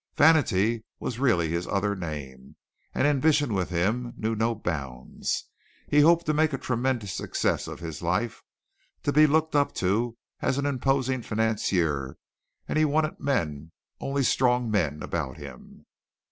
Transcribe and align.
Vanity 0.15 0.83
was 0.99 1.19
really 1.19 1.49
his 1.49 1.67
other 1.67 1.95
name, 1.95 2.55
and 2.91 3.05
ambition 3.05 3.53
with 3.53 3.69
him 3.69 4.15
knew 4.17 4.35
no 4.35 4.55
bounds. 4.55 5.45
He 5.87 5.99
hoped 6.01 6.25
to 6.25 6.33
make 6.33 6.53
a 6.53 6.57
tremendous 6.57 7.13
success 7.13 7.67
of 7.67 7.81
his 7.81 8.01
life, 8.01 8.41
to 9.03 9.13
be 9.13 9.27
looked 9.27 9.55
up 9.55 9.75
to 9.75 10.17
as 10.41 10.57
an 10.57 10.65
imposing 10.65 11.21
financier, 11.21 12.17
and 12.67 12.79
he 12.79 12.83
wanted 12.85 13.19
men 13.19 13.73
only 13.99 14.23
strong 14.23 14.71
men 14.71 15.03
about 15.03 15.37
him. 15.37 15.85